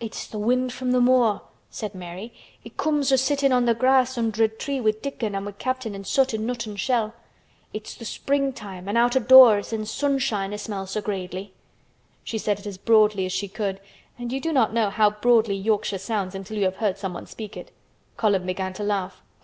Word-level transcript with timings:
"It's 0.00 0.26
th' 0.26 0.34
wind 0.34 0.72
from 0.72 0.92
th' 0.92 1.00
moor," 1.00 1.42
said 1.70 1.94
Mary. 1.94 2.32
"It 2.64 2.76
comes 2.76 3.12
o' 3.12 3.14
sittin' 3.14 3.52
on 3.52 3.68
th' 3.68 3.78
grass 3.78 4.18
under 4.18 4.42
a 4.42 4.48
tree 4.48 4.80
wi' 4.80 4.90
Dickon 5.00 5.36
an' 5.36 5.44
wi' 5.44 5.52
Captain 5.52 5.94
an' 5.94 6.02
Soot 6.02 6.34
an' 6.34 6.44
Nut 6.44 6.66
an' 6.66 6.74
Shell. 6.74 7.14
It's 7.72 7.94
th' 7.94 8.04
springtime 8.04 8.88
an' 8.88 8.96
out 8.96 9.14
o' 9.16 9.20
doors 9.20 9.72
an' 9.72 9.86
sunshine 9.86 10.52
as 10.52 10.62
smells 10.62 10.90
so 10.90 11.00
graidely." 11.00 11.52
She 12.24 12.36
said 12.36 12.58
it 12.58 12.66
as 12.66 12.78
broadly 12.78 13.26
as 13.26 13.32
she 13.32 13.46
could, 13.46 13.78
and 14.18 14.32
you 14.32 14.40
do 14.40 14.52
not 14.52 14.74
know 14.74 14.90
how 14.90 15.10
broadly 15.10 15.54
Yorkshire 15.54 15.98
sounds 15.98 16.34
until 16.34 16.58
you 16.58 16.64
have 16.64 16.78
heard 16.78 16.98
someone 16.98 17.26
speak 17.26 17.56
it. 17.56 17.70
Colin 18.16 18.44
began 18.44 18.72
to 18.72 18.82
laugh. 18.82 19.22